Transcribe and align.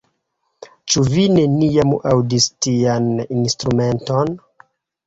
Ĉu 0.93 1.03
vi 1.09 1.25
neniam 1.33 1.93
aŭdis 2.15 2.49
tian 2.67 3.13
instrumenton? 3.39 4.35